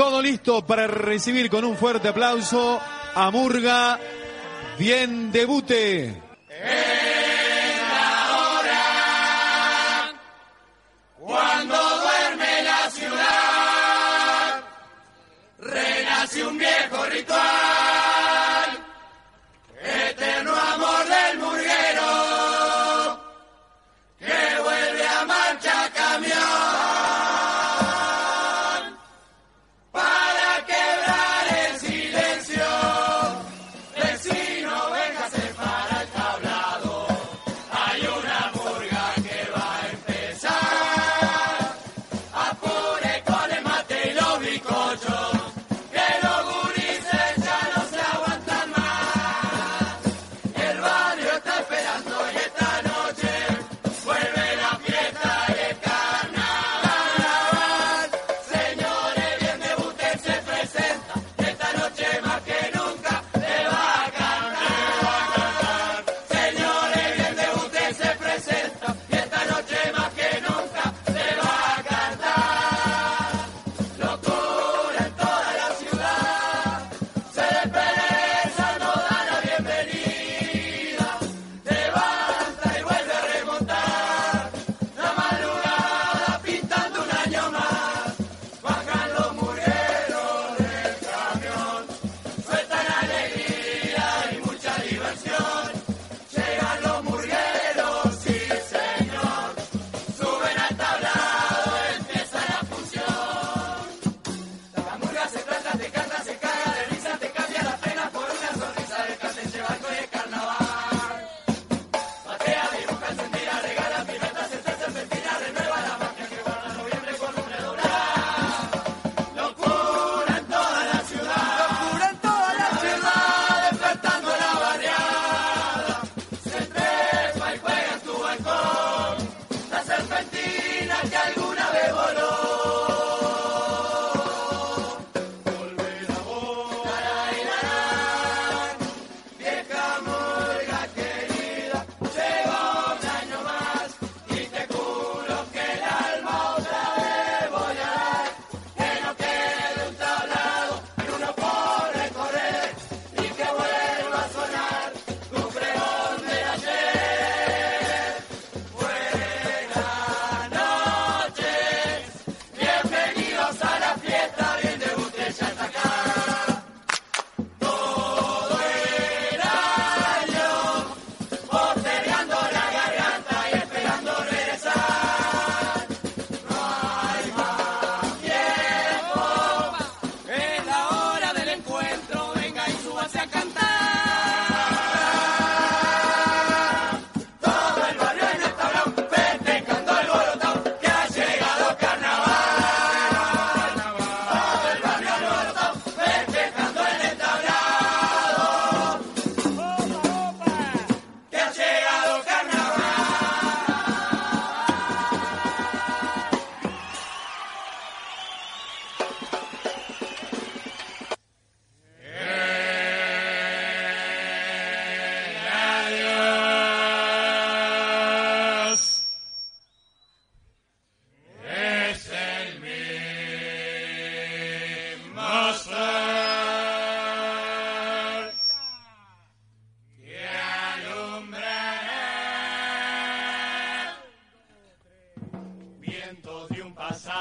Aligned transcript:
Todo 0.00 0.22
listo 0.22 0.64
para 0.64 0.86
recibir 0.86 1.50
con 1.50 1.62
un 1.62 1.76
fuerte 1.76 2.08
aplauso 2.08 2.80
a 3.14 3.30
Murga. 3.30 4.00
Bien 4.78 5.30
debute. 5.30 6.29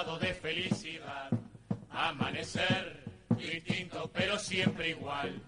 de 0.04 0.34
felicidad. 0.34 1.30
Amanecer 1.92 3.04
distinto 3.36 4.10
pero 4.14 4.40
siempre 4.40 4.90
igual. 4.90 5.42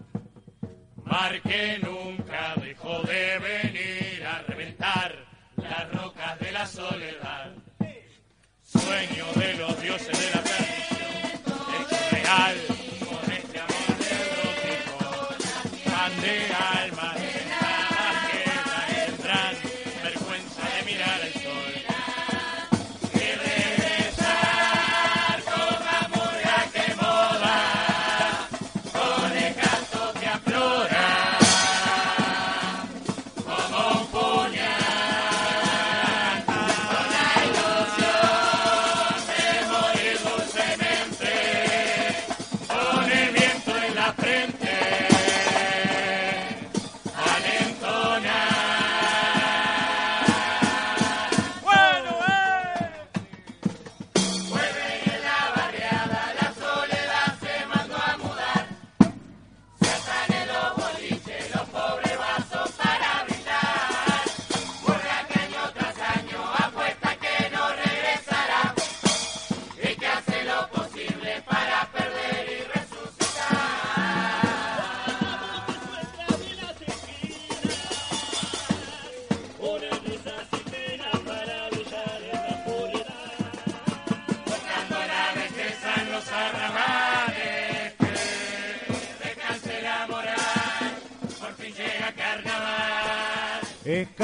Mar 1.04 1.40
que 1.40 1.78
nunca 1.78 2.54
dejó 2.56 3.00
de 3.02 3.38
venir 3.38 4.22
a 4.26 4.42
reventar 4.42 5.24
las 5.56 5.90
rocas 5.92 6.38
de 6.38 6.52
la 6.52 6.66
soledad. 6.66 7.52
Sueño 8.62 9.24
de 9.36 9.54
los 9.54 9.80
dioses 9.80 10.18
de 10.20 10.30
la 10.34 10.42
perdición, 10.42 11.56
hecho 11.80 12.10
real. 12.10 12.71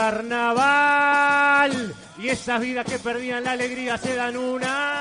Carnaval. 0.09 1.95
Y 2.17 2.29
esas 2.29 2.63
vidas 2.63 2.87
que 2.87 2.99
perdían 2.99 3.45
la 3.45 3.53
alegría 3.53 3.99
se 3.99 4.15
dan 4.15 4.39
una 4.39 4.98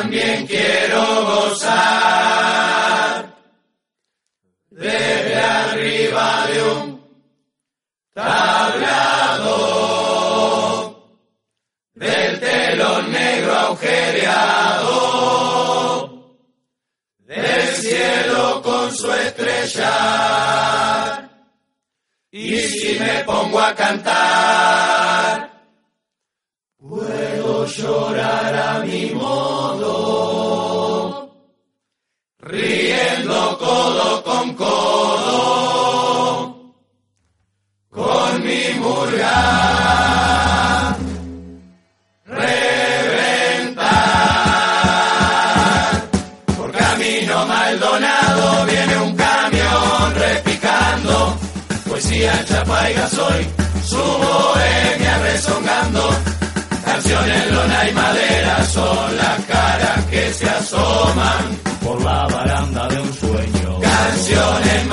también 0.00 0.46
quiero 0.46 1.24
gozar 1.24 2.05
murga 38.86 39.36
reventar 42.24 43.82
por 46.56 46.70
camino 46.72 47.46
Maldonado 47.46 48.66
viene 48.66 48.96
un 48.98 49.16
camión 49.16 50.14
repicando 50.14 51.36
poesía 51.88 52.44
chapa 52.48 52.90
y 52.90 52.94
gasoil 52.94 53.46
su 53.84 53.96
bohemia 53.96 55.18
rezongando 55.18 56.04
canciones 56.84 57.52
lona 57.52 57.88
y 57.88 57.92
madera 57.92 58.64
son 58.64 59.16
las 59.16 59.40
caras 59.46 60.04
que 60.10 60.32
se 60.32 60.48
asoman 60.48 61.44
por 61.86 62.02
la 62.02 62.26
baranda 62.26 62.88
de 62.88 63.00
un 63.00 63.14
sueño. 63.14 63.80
Canciones, 63.80 64.86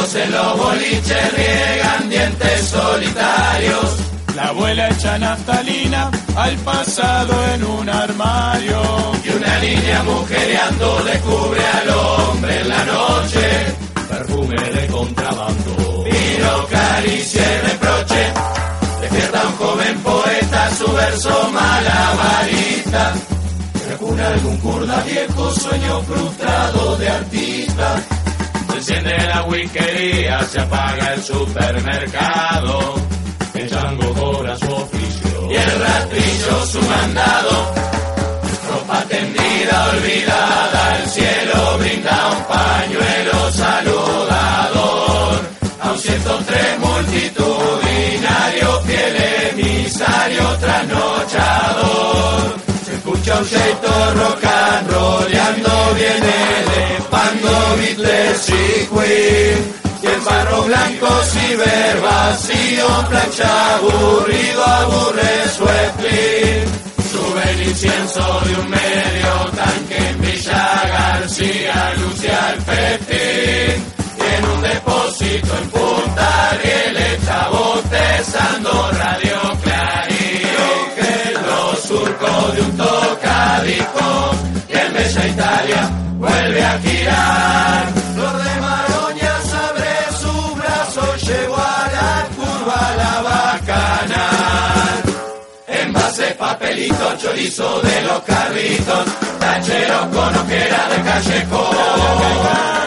en 0.00 0.32
los 0.32 0.58
boliches 0.58 1.34
riegan 1.34 2.08
dientes 2.08 2.68
solitarios. 2.68 3.96
La 4.34 4.44
abuela 4.44 4.88
echa 4.88 5.18
naftalina 5.18 6.10
al 6.36 6.56
pasado 6.56 7.34
en 7.54 7.64
un 7.64 7.88
armario. 7.88 8.80
Y 9.22 9.28
una 9.28 9.58
niña 9.58 10.02
mujereando 10.04 11.04
descubre 11.04 11.60
al 11.66 11.90
hombre 11.90 12.60
en 12.60 12.68
la 12.68 12.84
noche. 12.84 13.74
Perfume 14.08 14.56
de 14.56 14.86
contrabando. 14.86 16.04
Vino, 16.04 16.66
caricia 16.70 17.42
y 17.42 17.66
reproche. 17.68 18.32
Despierta 19.02 19.42
un 19.48 19.56
joven 19.56 19.98
poeta 19.98 20.70
su 20.76 20.92
verso 20.92 21.50
malabarista. 21.52 23.12
Recuna 23.90 24.28
algún 24.28 24.56
kurda 24.58 25.02
viejo 25.02 25.50
sueño 25.50 26.00
frustrado 26.02 26.96
de 26.96 27.08
artista. 27.10 28.19
La 29.32 29.44
whiskería, 29.44 30.42
se 30.42 30.60
apaga 30.60 31.14
el 31.14 31.22
supermercado. 31.22 32.96
El 33.54 33.70
chango 33.70 34.12
cobra 34.12 34.58
su 34.58 34.66
oficio. 34.66 35.48
Y 35.48 35.54
el 35.54 35.80
rastrillo 35.80 36.66
su 36.66 36.82
mandado. 36.82 37.72
Ropa 38.68 39.04
tendida, 39.08 39.88
olvidada, 39.90 40.96
el 40.96 41.08
cielo 41.08 41.78
brinda 41.78 42.30
un 42.36 42.44
pañuelo 42.44 43.52
saludador. 43.52 45.40
A 45.80 45.92
un 45.92 45.98
103 45.98 46.78
multitudinario, 46.80 48.80
fiel 48.80 49.16
emisario 49.52 50.56
trasnochador. 50.58 52.69
Se 53.30 53.36
escucha 53.36 53.38
un 53.38 53.46
jeito 53.46 54.14
rock 54.14 54.44
and 54.44 54.90
rollando, 54.90 55.94
viene 55.94 56.34
elevando 56.66 57.76
Beatles 57.76 58.48
y 58.48 58.86
Queen. 58.86 59.74
Y 60.02 60.06
el 60.06 60.20
barro 60.22 60.62
blanco 60.64 61.06
ciber 61.26 62.00
vacío, 62.00 62.86
plancha 63.08 63.76
aburrido, 63.76 64.64
aburre 64.64 65.48
su. 65.56 66.66
Sube 67.12 67.50
el 67.50 67.62
incienso 67.68 68.40
de 68.46 68.60
un 68.60 68.68
medio 68.68 69.32
tanque 69.54 70.08
en 70.08 70.20
Villa 70.20 70.82
García, 70.88 71.92
lucia 71.98 72.56
el. 72.66 73.76
Y 74.18 74.34
en 74.38 74.44
un 74.44 74.62
depósito 74.62 75.56
en 75.56 75.70
Punta 75.70 76.50
Ariel 76.50 76.96
está 76.96 77.48
botezando 77.48 78.90
Radio 78.92 79.39
de 82.52 82.60
un 82.62 82.76
tocadiscos 82.76 84.36
y 84.68 84.72
en 84.72 84.92
Bella 84.92 85.26
Italia 85.26 85.90
vuelve 86.18 86.64
a 86.64 86.78
girar. 86.78 87.92
Flor 88.14 88.36
de 88.44 88.60
Maroña 88.60 89.34
abre 89.68 89.94
su 90.20 90.54
brazo, 90.54 91.16
llegó 91.16 91.56
a 91.56 91.88
la 91.96 92.28
curva 92.36 92.80
la 92.96 93.22
bacanal. 93.22 95.02
Envases, 95.66 96.32
papelitos, 96.34 97.18
chorizo 97.22 97.80
de 97.82 98.02
los 98.02 98.20
carritos, 98.22 99.04
tacheros 99.38 100.06
con 100.06 100.36
ojera 100.36 100.88
de 100.88 101.02
callejón. 101.02 102.10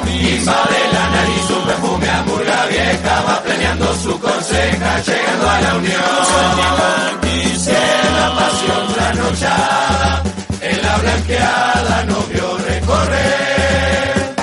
Invade 0.10 0.82
la 0.94 1.10
nariz 1.10 1.44
perfume 1.84 2.08
a 2.10 2.66
vieja, 2.68 3.22
va 3.28 3.42
planeando 3.44 3.96
su 3.96 4.20
conseja, 4.20 5.02
llegando 5.02 5.50
a 5.50 5.62
la 5.62 5.76
unión. 5.76 6.02
Y 7.24 7.70
la 8.20 8.36
pasión 8.36 8.94
trasnochada, 8.94 10.24
en 10.62 10.82
la 10.82 10.98
blanqueada 10.98 12.06
no 12.06 12.20
vio 12.32 12.58
recorrer. 12.58 14.36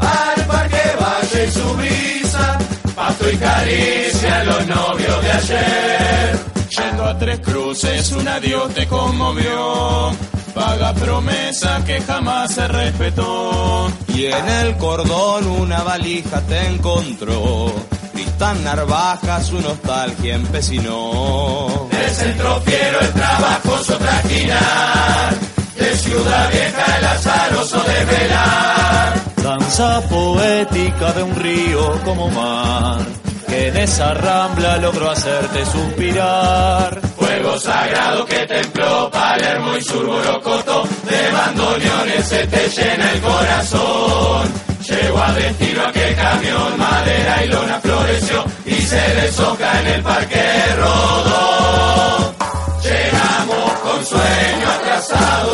Al 0.00 0.46
parque 0.46 0.82
Valle 1.00 1.46
y 1.46 1.50
su 1.50 1.74
brisa, 1.74 2.58
pasto 2.94 3.30
y 3.30 3.36
caricia 3.36 4.44
los 4.44 4.66
novios 4.66 5.22
de 5.22 5.32
ayer. 5.32 6.38
Yendo 6.68 7.04
a 7.04 7.18
tres 7.18 7.40
cruces, 7.40 8.12
un 8.12 8.28
adiós 8.28 8.74
te 8.74 8.86
conmovió. 8.86 10.12
Paga 10.56 10.94
promesa 10.94 11.84
que 11.84 12.00
jamás 12.00 12.54
se 12.54 12.66
respetó. 12.66 13.92
Y 14.08 14.24
en 14.24 14.48
el 14.48 14.76
cordón 14.78 15.46
una 15.46 15.82
valija 15.82 16.40
te 16.40 16.66
encontró. 16.68 17.72
Tristán 18.14 18.64
Narvaja 18.64 19.42
su 19.42 19.60
nostalgia 19.60 20.34
empecinó. 20.34 21.86
De 21.90 22.08
centro 22.08 22.60
fiero 22.62 23.00
el 23.00 23.12
trabajoso 23.12 23.98
trajinar, 23.98 25.34
de 25.78 25.96
ciudad 25.96 26.50
vieja 26.50 26.98
el 26.98 27.04
azaroso 27.04 27.82
de 27.82 28.04
velar. 28.06 29.14
Danza 29.42 30.00
poética 30.08 31.12
de 31.12 31.22
un 31.22 31.36
río 31.36 32.00
como 32.02 32.30
mar, 32.30 33.06
que 33.46 33.68
en 33.68 33.76
esa 33.76 34.14
rambla 34.14 34.78
logró 34.78 35.10
hacerte 35.10 35.66
suspirar. 35.66 37.05
Sagrado 37.54 38.26
que 38.26 38.46
templó 38.46 39.10
Palermo 39.10 39.76
y 39.76 39.82
Surgorocoto, 39.82 40.82
de 41.04 41.30
bandoneones 41.32 42.28
se 42.28 42.46
te 42.46 42.68
llena 42.68 43.12
el 43.12 43.20
corazón. 43.22 44.52
Llegó 44.86 45.22
a 45.22 45.32
destino 45.32 45.82
aquel 45.86 46.14
camión, 46.16 46.78
madera 46.78 47.44
y 47.44 47.48
lona 47.48 47.80
floreció 47.80 48.44
y 48.66 48.74
se 48.74 49.00
deshoja 49.14 49.80
en 49.80 49.86
el 49.86 50.02
parque 50.02 50.42
rodó. 50.76 52.34
Llegamos 52.82 53.72
con 53.80 54.04
sueño 54.04 54.70
atrasado 54.78 55.52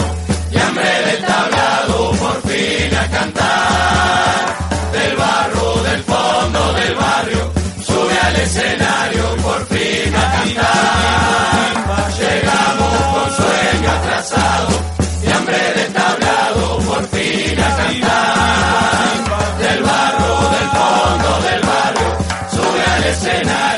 y 0.50 0.58
hambre 0.58 0.90
del 1.06 1.24
tablado 1.24 2.10
por 2.12 2.42
fin 2.50 2.96
a 2.96 3.10
cantar. 3.10 4.56
Del 4.92 5.16
barro, 5.16 5.82
del 5.82 6.02
fondo 6.02 6.72
del 6.72 6.94
barrio, 6.96 7.52
sube 7.86 8.18
al 8.18 8.36
escenario 8.36 8.81
atrasado 14.32 14.68
y 15.24 15.30
hambre 15.30 15.56
del 15.74 15.92
tablado 15.92 16.78
por 16.78 17.08
fin 17.08 17.60
a 17.60 17.76
cantar. 17.76 19.58
Del 19.58 19.82
barro, 19.82 20.50
del 20.50 20.68
fondo 20.70 21.48
del 21.48 21.62
barrio, 21.62 22.10
sube 22.50 22.84
al 22.84 23.04
escenario 23.04 23.71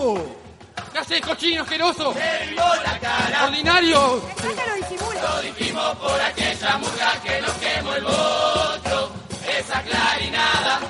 ¿Qué 0.00 0.98
haces, 0.98 1.20
cochino 1.20 1.62
asqueroso? 1.62 2.12
Te 2.12 2.46
vivo 2.46 2.62
la 2.82 2.98
cara, 2.98 3.44
¡Ordinario! 3.44 4.22
lo 5.22 5.42
dijimos 5.42 5.96
por 5.96 6.20
aquella 6.20 6.78
murga 6.78 7.12
que 7.22 7.40
nos 7.42 7.52
quemó 7.52 7.94
el 7.94 8.04
botro. 8.04 9.12
Esa 9.58 9.82
clarinada 9.82 10.80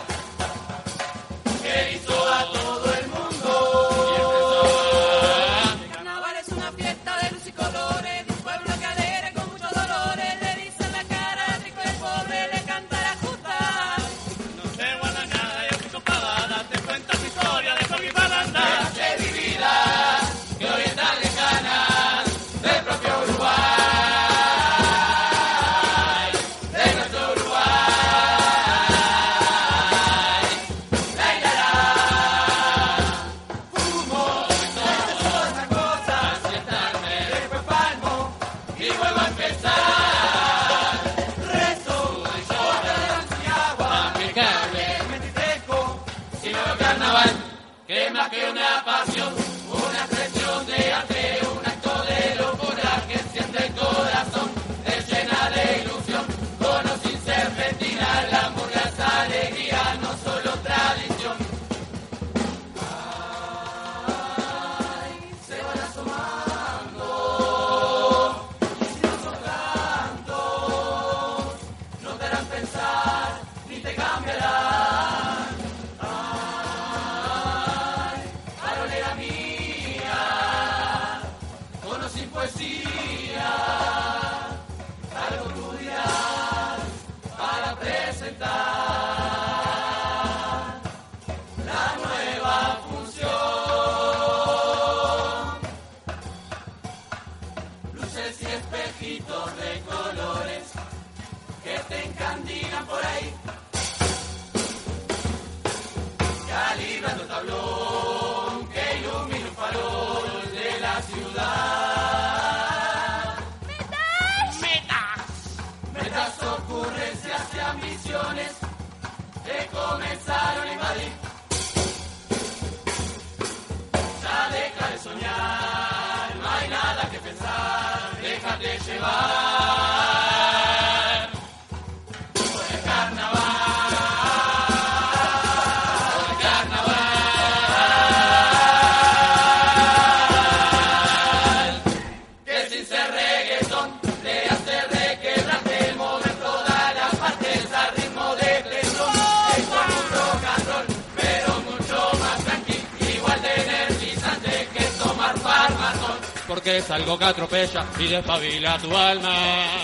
que 156.63 156.79
es 156.79 156.91
algo 156.91 157.19
que 157.19 157.25
atropella 157.25 157.85
y 157.99 158.07
despabila 158.09 158.79
tu 158.79 158.97
alma. 158.97 159.35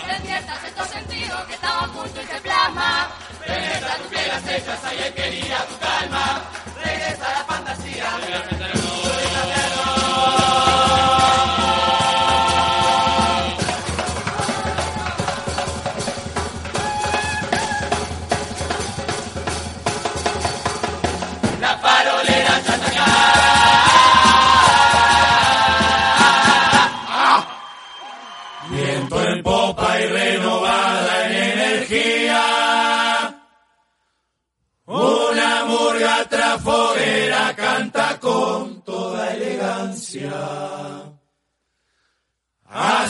Despiertas 0.07 0.63
estos 0.63 0.87
sentidos 0.87 1.43
que 1.45 1.53
estaban 1.53 1.89
a 1.89 1.93
punto 1.93 2.21
y 2.21 2.25
se 2.25 2.41
plasma. 2.41 3.09
Penetra 3.45 3.95
tus 3.95 4.07
piel 4.07 4.31
estrechas, 4.37 4.83
ahí 4.83 5.13
quería 5.15 5.57
tu 5.65 5.77
calma. 5.77 6.41
Regresa 6.83 7.31
la 7.33 7.45
fantasía. 7.45 8.86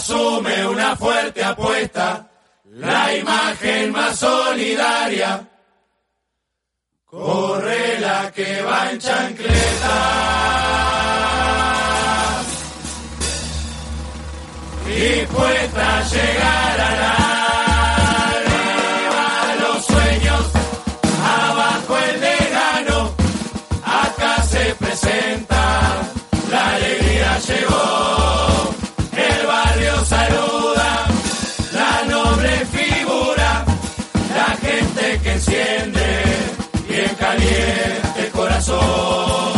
Asume 0.07 0.65
una 0.65 0.95
fuerte 0.95 1.43
apuesta, 1.43 2.29
la 2.63 3.13
imagen 3.13 3.91
más 3.91 4.17
solidaria. 4.17 5.45
Corre 7.03 7.99
la 7.99 8.31
que 8.31 8.61
va 8.61 8.89
en 8.89 8.99
chancleta. 8.99 9.97
Dispuesta 14.85 15.97
a 15.97 16.03
llegar 16.03 16.66
el 38.17 38.31
corazón. 38.31 39.53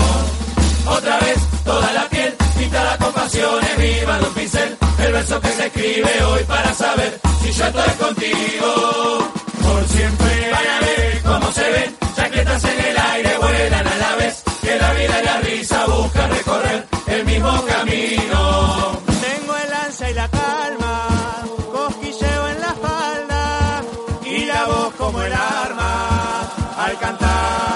Otra 0.88 1.20
vez 1.20 1.38
toda 1.64 1.94
la 1.94 2.10
piel 2.10 2.36
pintada 2.58 2.98
con 2.98 3.14
pasiones, 3.14 3.78
viva 3.78 4.18
de 4.18 4.24
un 4.26 4.34
pincel, 4.34 4.78
el 5.00 5.14
verso 5.14 5.40
que 5.42 5.48
se 5.50 5.66
escribe 5.68 6.24
hoy 6.24 6.44
para 6.44 6.74
saber 6.74 7.20
si 7.42 7.52
yo 7.52 7.66
estoy 7.66 7.94
contigo. 8.06 9.32
Por 9.62 9.88
siempre 9.88 10.52
van 10.52 10.68
a 10.68 10.80
ver 10.86 11.22
cómo 11.24 11.52
se 11.52 11.72
ven, 11.72 11.96
chaquetas 12.16 12.64
en 12.64 12.86
el 12.86 12.98
aire 12.98 13.38
vuelan 13.38 13.88
a 13.88 13.98
la 13.98 14.16
vez, 14.16 14.44
que 14.62 14.78
la 14.78 14.94
vida 14.94 15.22
y 15.22 15.26
la 15.26 15.38
risa 15.42 15.86
buscan 15.86 16.30
recorrer 16.32 16.88
el 17.08 17.26
mismo 17.26 17.66
camino. 17.66 19.02
Tengo 19.22 19.58
el 19.58 19.74
ansia 19.74 20.10
y 20.10 20.14
la 20.14 20.28
calma, 20.30 21.08
cosquilleo 21.72 22.48
en 22.50 22.62
la 22.62 22.68
espalda 22.68 23.82
y 24.26 24.46
la 24.46 24.66
voz 24.66 24.94
como 24.96 25.22
el 25.22 25.34
arma 25.34 26.52
al 26.78 27.00
cantar 27.00 27.69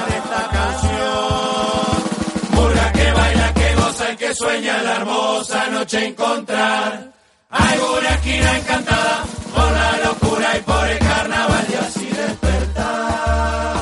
sueña 4.35 4.81
la 4.81 4.95
hermosa 4.97 5.69
noche 5.69 6.07
encontrar. 6.07 7.11
Alguna 7.49 8.09
esquina 8.09 8.57
encantada 8.57 9.23
por 9.53 9.71
la 9.71 9.97
locura 10.05 10.57
y 10.57 10.61
por 10.61 10.87
el 10.89 10.99
carnaval 10.99 11.65
y 11.69 11.75
así 11.75 12.05
despertar. 12.07 13.75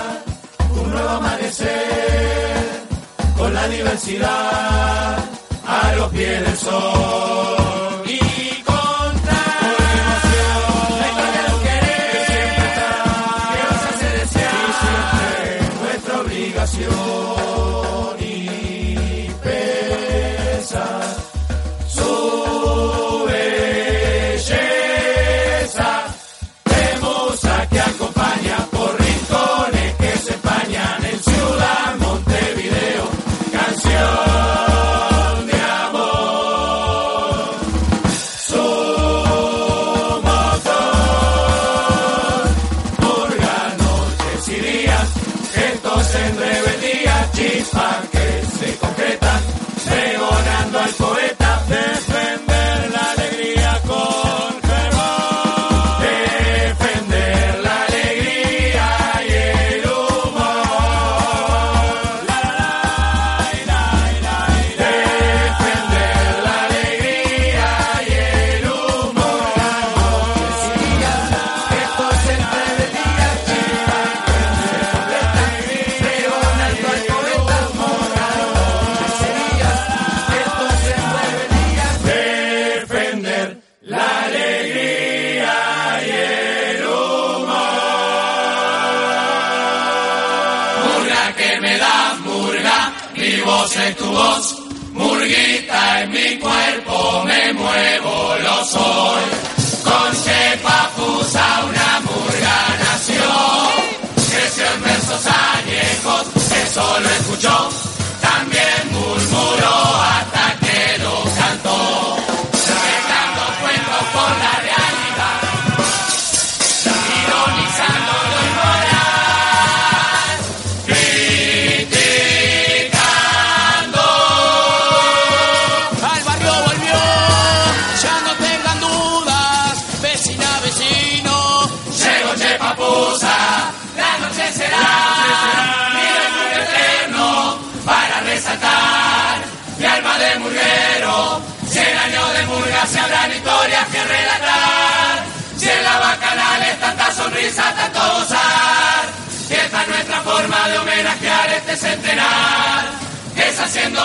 Un 0.76 0.92
nuevo 0.92 1.10
amanecer 1.10 2.66
con 3.38 3.54
la 3.54 3.68
diversidad 3.68 5.18
a 5.66 5.96
los 5.96 6.10
pies 6.12 6.46
del 6.46 6.58
sol. 6.58 7.61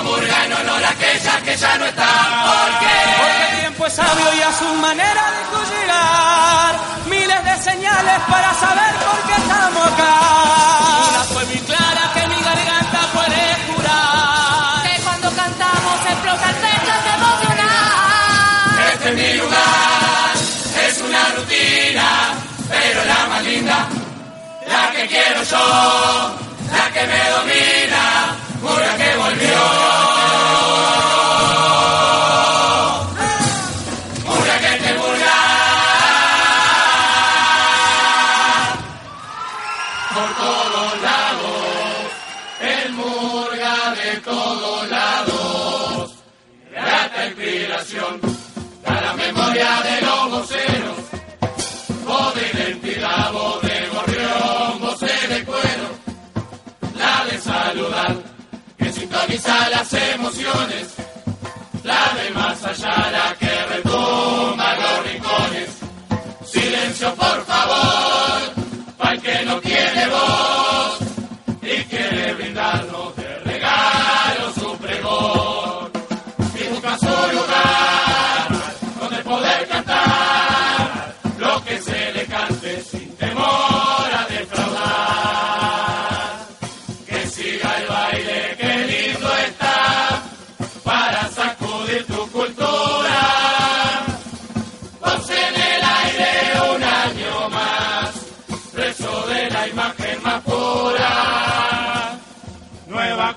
mundo 0.02 0.10
murga 0.10 0.44
en 0.44 0.52
honor 0.52 0.84
a 0.84 0.90
aquella 0.90 1.42
que 1.42 1.56
ya 1.56 1.78
no 1.78 1.86
está. 1.86 2.08
¿Por 2.46 2.78
qué? 2.80 2.98
Porque 3.18 3.52
el 3.52 3.60
tiempo 3.60 3.86
es 3.86 3.92
sabio 3.92 4.34
y 4.34 4.42
a 4.42 4.52
su 4.52 4.74
manera 4.74 5.24
de 5.32 5.40
llegar 5.74 6.74
miles 7.06 7.44
de 7.44 7.62
señales 7.70 8.20
para 8.28 8.54
saber 8.54 8.94
por 9.06 9.18
qué 9.26 9.34
estamos 9.42 9.86
acá. 9.92 10.14
Una 11.08 11.24
fue 11.32 11.44
muy 11.46 11.58
clara 11.58 12.02
que 12.14 12.26
mi 12.28 12.40
garganta 12.42 13.00
puede 13.14 13.42
curar. 13.68 14.82
Que 14.86 15.02
cuando 15.02 15.30
cantamos 15.30 15.96
explota 16.10 16.48
el 16.50 16.56
pecho 16.56 16.94
de 17.04 17.12
emocional. 17.20 17.72
Este 18.92 19.08
es 19.08 19.14
mi 19.14 19.32
lugar, 19.40 20.32
es 20.88 21.00
una 21.00 21.22
rutina, 21.36 22.08
pero 22.68 23.04
la 23.04 23.26
más 23.28 23.42
linda, 23.44 23.88
la 24.66 24.90
que 24.92 25.06
quiero 25.06 25.42
yo, 25.42 26.36
la 26.72 26.92
que 26.92 27.06
me 27.06 27.30
domina 27.30 27.95
murga 29.46 29.95
las 59.46 59.92
emociones, 59.92 60.88
la 61.84 62.12
de 62.14 62.30
más 62.30 62.64
allá, 62.64 63.10
la 63.10 63.36
que 63.38 63.66
retumba 63.66 64.76
los 64.76 65.06
rincones. 65.06 65.70
Silencio, 66.44 67.14
por 67.14 67.35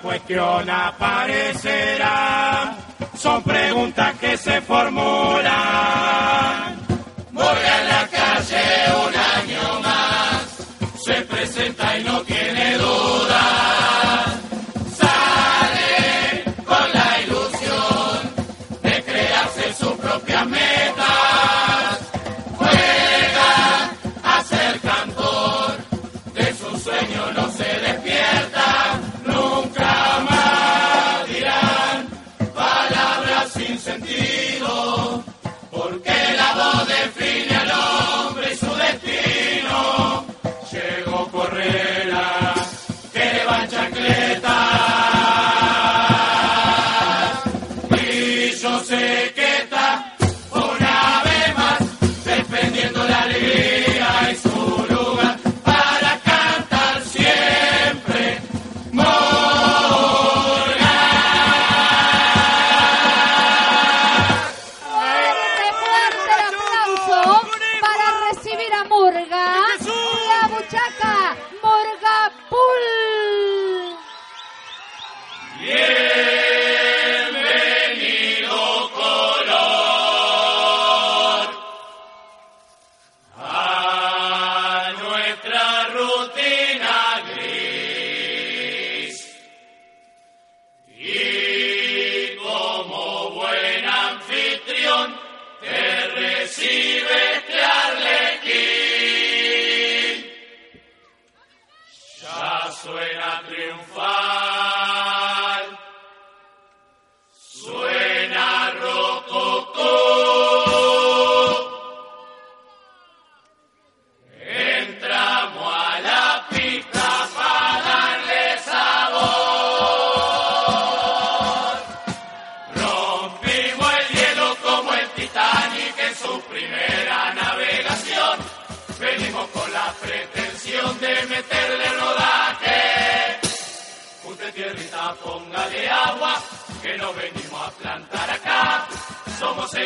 cuestión 0.10 0.68
aparecerá. 0.68 2.08
Son 3.14 3.44
preguntas 3.44 4.16
que 4.20 4.36
se 4.38 4.60
formulan. 4.62 5.50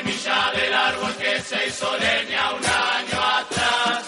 Semilla 0.04 0.52
del 0.52 0.74
árbol 0.74 1.16
que 1.16 1.42
se 1.42 1.68
hizo 1.68 1.98
leña 1.98 2.52
un 2.52 2.66
año 2.66 3.22
atrás. 3.38 4.04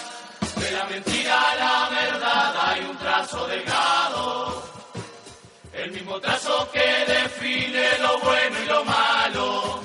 De 0.56 0.70
la 0.70 0.84
mentira 0.84 1.40
a 1.40 1.54
la 1.56 1.88
verdad 1.90 2.54
hay 2.68 2.80
un 2.84 2.96
trazo 2.98 3.46
delgado. 3.46 4.62
El 5.72 5.92
mismo 5.92 6.20
trazo 6.20 6.68
que 6.72 7.04
define 7.06 7.98
lo 8.00 8.18
bueno 8.18 8.56
y 8.62 8.66
lo 8.66 8.84
malo. 8.84 9.80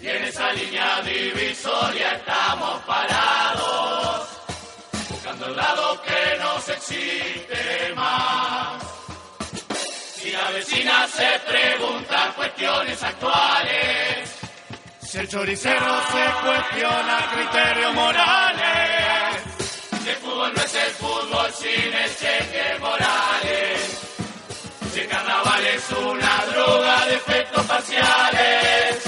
Y 0.00 0.08
en 0.08 0.24
esa 0.24 0.52
línea 0.52 1.00
divisoria 1.02 2.12
estamos 2.12 2.82
parados. 2.82 4.28
Buscando 5.08 5.46
el 5.46 5.56
lado 5.56 6.02
que 6.02 6.38
nos 6.38 6.68
existe 6.68 7.92
más. 7.94 8.82
Si 10.16 10.30
la 10.30 10.50
vecina 10.50 11.06
se 11.08 11.40
pregunta 11.50 12.32
cuestiones 12.36 13.02
actuales, 13.02 14.31
Si 15.12 15.18
el 15.18 15.28
choricero 15.28 16.00
se 16.10 16.24
cuestiona 16.42 17.18
criterios 17.34 17.94
morales. 17.94 19.42
si 20.02 20.08
el 20.08 20.16
fútbol 20.16 20.54
no 20.56 20.62
es 20.62 20.74
el 20.74 20.90
fútbol 20.92 21.52
sin 21.52 21.92
el 21.92 22.16
cheque 22.16 22.78
morales, 22.80 23.98
si 24.90 25.00
el 25.00 25.08
carnaval 25.08 25.66
es 25.66 25.90
una 25.90 26.44
droga 26.46 27.04
de 27.04 27.14
efectos 27.16 27.66
parciales, 27.66 29.02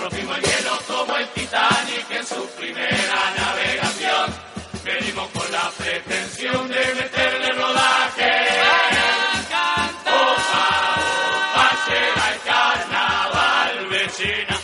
rompimos 0.00 0.36
el 0.36 0.42
hielo 0.42 0.78
como 0.88 1.16
el 1.16 1.28
Titanic 1.28 2.10
en 2.10 2.26
su 2.26 2.46
primera 2.58 3.32
navegación, 3.38 4.34
venimos 4.82 5.28
con 5.28 5.52
la 5.52 5.70
pretensión 5.78 6.66
de 6.66 6.94
meterle 6.94 7.52
rodaje. 7.52 8.32
Opa, 10.06 11.70
llega 11.86 12.32
el 12.34 12.40
carnaval, 12.40 13.86
vecina, 13.90 14.59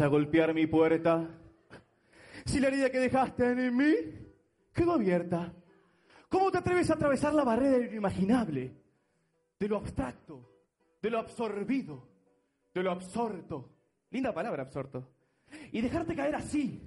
a 0.00 0.06
golpear 0.06 0.54
mi 0.54 0.66
puerta? 0.66 1.28
Si 2.44 2.60
la 2.60 2.68
herida 2.68 2.90
que 2.90 2.98
dejaste 2.98 3.44
en 3.46 3.76
mí 3.76 3.94
quedó 4.72 4.92
abierta. 4.92 5.54
¿Cómo 6.28 6.50
te 6.50 6.58
atreves 6.58 6.90
a 6.90 6.94
atravesar 6.94 7.32
la 7.32 7.44
barrera 7.44 7.78
de 7.78 7.90
lo 7.90 7.96
imaginable, 7.96 8.74
de 9.58 9.68
lo 9.68 9.76
abstracto, 9.76 10.50
de 11.00 11.10
lo 11.10 11.20
absorbido, 11.20 12.08
de 12.74 12.82
lo 12.82 12.90
absorto? 12.90 13.70
Linda 14.10 14.34
palabra, 14.34 14.62
absorto. 14.62 15.08
Y 15.70 15.80
dejarte 15.80 16.16
caer 16.16 16.34
así, 16.34 16.80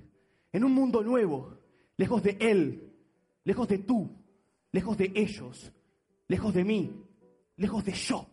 en 0.52 0.64
un 0.64 0.74
mundo 0.74 1.02
nuevo, 1.02 1.58
lejos 1.96 2.22
de 2.22 2.38
él, 2.40 2.94
lejos 3.46 3.68
de 3.70 3.80
tú, 3.80 4.10
lejos 4.72 4.98
de 4.98 5.12
ellos, 5.16 5.72
lejos 6.28 6.54
de 6.54 6.66
mí, 6.66 7.06
lejos 7.56 7.86
de 7.86 7.94
yo, 7.94 8.28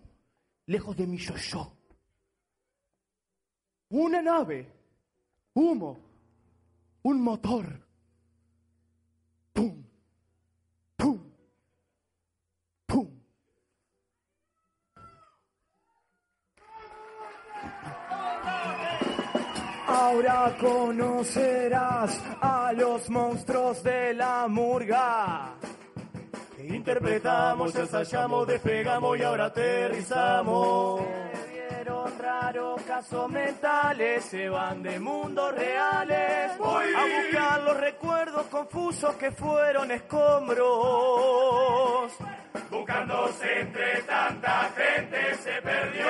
lejos 0.67 0.97
de 0.97 1.07
mi 1.07 1.19
yo-yo. 1.19 1.74
Una 3.95 4.21
nave, 4.21 4.67
humo, 5.55 5.97
un 7.05 7.23
motor. 7.23 7.65
¡Pum! 9.53 9.85
¡Pum! 10.97 11.21
¡Pum! 12.87 13.09
Ahora 19.87 20.57
conocerás 20.61 22.21
a 22.41 22.73
los 22.73 23.09
monstruos 23.11 23.81
de 23.85 24.13
la 24.15 24.49
murga. 24.49 25.55
Interpretamos, 26.59 27.73
ensayamos, 27.77 28.49
despegamos 28.49 29.17
y 29.21 29.23
ahora 29.23 29.45
aterrizamos. 29.45 31.01
Vieron 31.85 32.19
raro 32.19 32.77
casos 32.89 33.29
mentales, 33.29 34.25
se 34.25 34.49
van 34.49 34.83
de 34.83 34.99
mundos 34.99 35.55
reales 35.55 36.53
a 36.53 36.57
buscar 36.57 37.63
los 37.63 37.77
recuerdos 37.77 38.47
confusos 38.47 39.15
que 39.17 39.31
fueron 39.33 39.91
escombros. 39.91 40.65
Buscándose 42.71 43.61
entre 43.61 44.01
tanta 44.05 44.71
gente 44.75 45.35
se 45.35 45.61
perdió. 45.61 46.07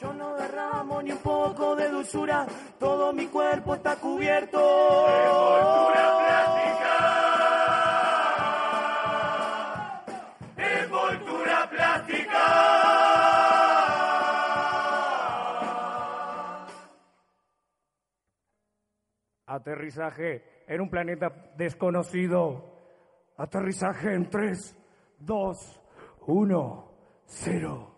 Yo 0.00 0.14
no 0.14 0.34
derramo 0.36 1.02
ni 1.02 1.12
un 1.12 1.18
poco 1.18 1.76
de 1.76 1.90
dulzura, 1.90 2.46
todo 2.80 3.12
mi 3.12 3.26
cuerpo 3.26 3.74
está 3.74 3.96
cubierto. 3.96 4.58
Envoltura 4.58 6.06
Aterrizaje 19.66 20.44
en 20.68 20.80
un 20.80 20.88
planeta 20.88 21.50
desconocido. 21.56 22.62
Aterrizaje 23.36 24.14
en 24.14 24.30
3, 24.30 24.76
2, 25.18 25.82
1, 26.28 26.84
0. 27.24 27.95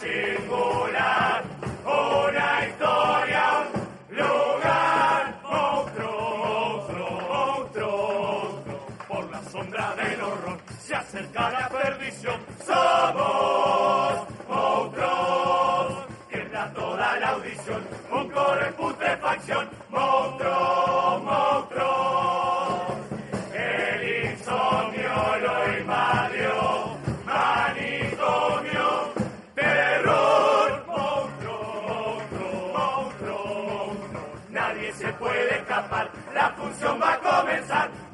Singular, 0.00 1.42
una 1.84 2.66
historia, 2.66 3.44
un 4.10 4.16
lugar. 4.16 5.34
Monstruos, 5.42 6.90
monstruos, 7.28 8.54
por 9.08 9.30
la 9.30 9.42
sombra 9.50 9.94
del 9.96 10.20
horror 10.20 10.58
se 10.80 10.94
acerca 10.94 11.50
la 11.50 11.68
perdición. 11.68 12.40
Somos 12.66 14.26
monstruos, 14.48 16.06
queda 16.30 16.72
toda 16.74 17.18
la 17.18 17.28
audición, 17.30 17.82
un 18.10 18.28
coro 18.30 18.66
en 18.66 18.74
putrefacción. 18.74 19.68
La 36.46 36.52
función 36.52 37.00
va 37.00 37.14
a 37.14 37.18
comenzar. 37.18 38.05